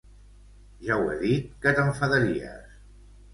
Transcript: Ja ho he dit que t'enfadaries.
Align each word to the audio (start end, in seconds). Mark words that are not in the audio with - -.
Ja 0.87 0.97
ho 1.01 1.11
he 1.11 1.17
dit 1.25 1.51
que 1.67 1.75
t'enfadaries. 1.81 2.75